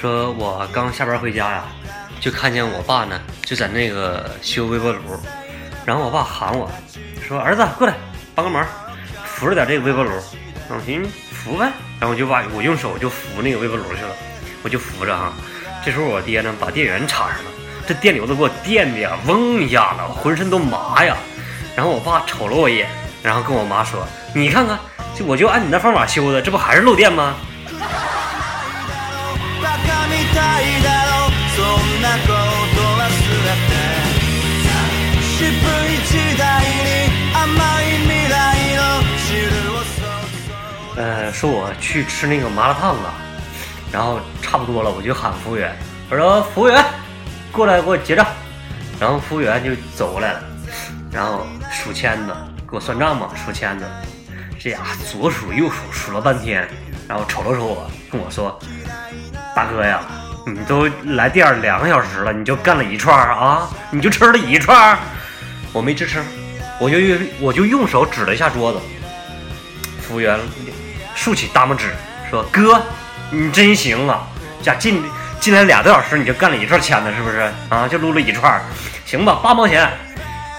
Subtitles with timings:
[0.00, 1.64] 说我刚下班回家呀，
[2.20, 5.00] 就看见我爸呢，就在那个修微波炉，
[5.84, 6.70] 然后我爸喊我
[7.26, 7.94] 说：“儿子，过来
[8.34, 8.64] 帮个忙，
[9.24, 10.10] 扶着点这个微波炉。”
[10.68, 11.70] 我行，扶呗。
[11.98, 14.10] 然后我就把我用手就扶那个微波炉去了，
[14.62, 15.32] 我就扶着哈。
[15.84, 17.50] 这时候我爹呢，把电源插上了，
[17.86, 21.16] 这电流子给我电的呀，嗡一下子，浑身都麻呀。
[21.74, 22.88] 然后我爸瞅了我一眼，
[23.22, 24.78] 然后跟我妈说：“你看看，
[25.16, 27.34] 就我就按你那方法修的，这不还是漏电吗？”
[40.98, 43.12] 呃，说我去吃那个麻辣烫啊，
[43.92, 45.76] 然后差不多了，我就喊服务员，
[46.10, 46.82] 我说服务员
[47.52, 48.26] 过来给我结账，
[48.98, 50.42] 然后服务员就走过来了，
[51.12, 52.34] 然后数签子
[52.68, 53.84] 给我算账嘛，数签子，
[54.66, 54.78] 这家
[55.08, 56.68] 左数右数数了半天，
[57.06, 58.58] 然后瞅了瞅我，跟我说，
[59.54, 60.00] 大哥呀，
[60.44, 64.98] 你都来店两个小时了，你就干了一串啊，你就吃了一串，
[65.72, 66.20] 我没吱声，
[66.80, 68.80] 我就用我就用手指了一下桌子，
[70.00, 70.36] 服务员。
[71.14, 71.94] 竖起大拇指
[72.28, 72.82] 说：“哥，
[73.30, 74.26] 你真行啊！
[74.64, 75.00] 家进
[75.38, 77.86] 进来俩多小时，你就干了一串签子，是不是啊？
[77.86, 78.60] 就撸了一串，
[79.04, 79.38] 行吧？
[79.40, 79.88] 八毛钱，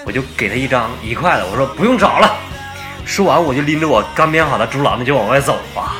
[0.06, 1.46] 我就给他一张一块的。
[1.46, 2.47] 我说不用找了。
[3.08, 5.96] 说完，我就拎着我刚编好的竹篮子就往外走啊。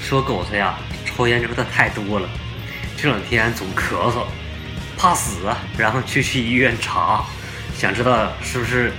[0.00, 2.28] 说狗子呀，抽烟抽的太多了，
[2.96, 4.24] 这两天总咳嗽，
[4.96, 7.24] 怕死啊，然后就去医院查，
[7.78, 8.92] 想知道是不是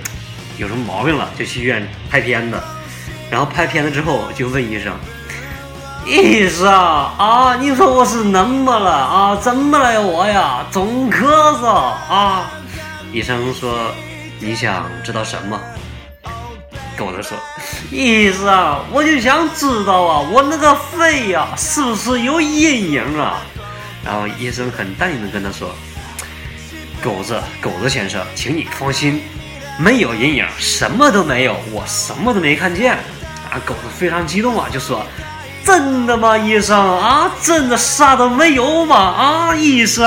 [0.56, 2.60] 有什么毛病了，就去医院拍片子，
[3.34, 4.94] 然后拍片子之后就问医生
[6.06, 9.34] ：“医生啊，你说我是怎么了啊？
[9.34, 10.64] 怎么了呀我呀？
[10.70, 11.26] 总咳
[11.58, 12.48] 嗽啊？”
[13.12, 13.90] 医生说
[14.38, 15.60] ：“你想知道什么？”
[16.96, 17.36] 狗子说
[17.90, 23.42] ：“医生，我就想知道啊，我那个肺呀，是不是有阴影啊？”
[24.06, 25.74] 然后医生很淡定的跟他说
[27.02, 29.20] ：“狗子，狗子先生，请你放心，
[29.76, 32.96] 没有阴影，什么都没有，我什么都没看见。”
[33.54, 35.06] 啊，狗子非常激动啊，就说
[35.64, 37.30] ：“真的吗，医生啊？
[37.40, 38.96] 真的啥都没有吗？
[38.96, 40.04] 啊，医生？”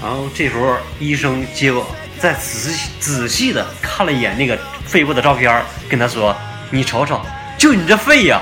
[0.00, 1.84] 然后这时候医生结果
[2.20, 4.56] 再仔细仔细的看了一眼那个。
[4.86, 6.36] 肺部的照片，跟他说
[6.70, 7.18] ：“你瞅瞅，
[7.56, 8.38] 就你这肺呀，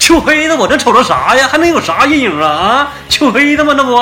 [0.00, 1.48] 黢黑的，我这瞅着啥呀？
[1.48, 2.48] 还能有啥阴影啊？
[2.48, 3.72] 啊，黢黑的吗？
[3.74, 3.92] 那不？”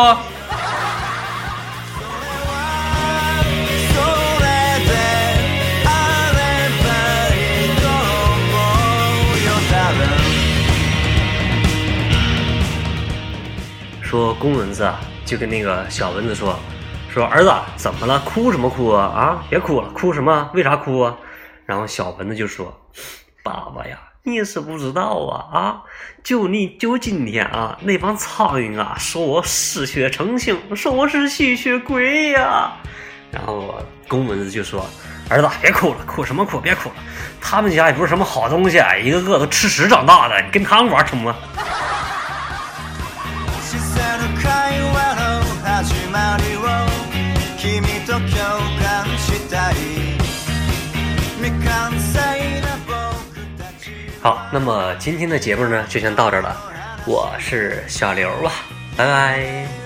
[14.15, 16.57] 说公蚊子啊就跟那个小蚊子说
[17.13, 18.21] ：“说儿子怎么了？
[18.21, 19.07] 哭什么哭啊？
[19.07, 20.49] 啊，别哭了，哭什么？
[20.55, 21.17] 为啥哭啊？”
[21.67, 22.73] 然后小蚊子就说
[23.43, 25.83] ：“爸爸呀，你是不知道啊啊！
[26.23, 32.71] 就你就今天啊，那帮苍蝇啊，说我嗜血成性，说我是吸血鬼呀。”
[33.33, 33.75] 然后
[34.07, 34.87] 公蚊子就说
[35.29, 36.61] ：“儿子，别哭了，哭什么哭？
[36.61, 36.95] 别哭了，
[37.41, 41.35] 他们家也不是什么好东西，一个个都吃屎长大的，你跟他们玩什么？”
[54.21, 56.57] 好，那么今天的节目呢，就先到这了。
[57.07, 58.53] 我是小刘啊，
[58.97, 59.84] 拜拜。